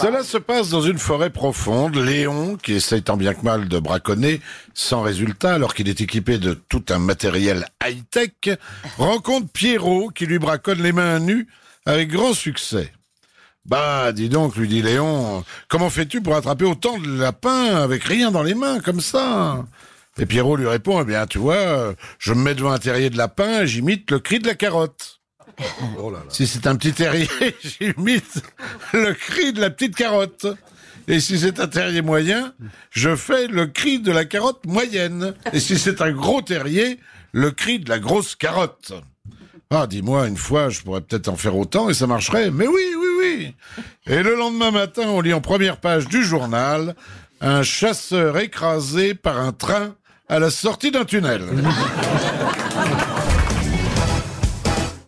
[0.00, 1.96] Cela se passe dans une forêt profonde.
[1.96, 4.40] Léon, qui essaye tant bien que mal de braconner,
[4.72, 8.56] sans résultat, alors qu'il est équipé de tout un matériel high-tech,
[8.96, 11.48] rencontre Pierrot, qui lui braconne les mains nues
[11.84, 12.92] avec grand succès.
[13.66, 18.30] Bah, dis donc, lui dit Léon, comment fais-tu pour attraper autant de lapins avec rien
[18.30, 19.66] dans les mains, comme ça?
[20.16, 23.16] Et Pierrot lui répond, eh bien, tu vois, je me mets devant un terrier de
[23.16, 25.17] lapin et j'imite le cri de la carotte.
[26.30, 27.28] Si c'est un petit terrier,
[27.62, 28.42] j'imite
[28.92, 30.46] le cri de la petite carotte.
[31.06, 32.52] Et si c'est un terrier moyen,
[32.90, 35.34] je fais le cri de la carotte moyenne.
[35.52, 36.98] Et si c'est un gros terrier,
[37.32, 38.92] le cri de la grosse carotte.
[39.70, 42.50] Ah, dis-moi, une fois, je pourrais peut-être en faire autant et ça marcherait.
[42.50, 43.54] Mais oui, oui, oui.
[44.06, 46.94] Et le lendemain matin, on lit en première page du journal
[47.40, 49.94] un chasseur écrasé par un train
[50.28, 51.42] à la sortie d'un tunnel.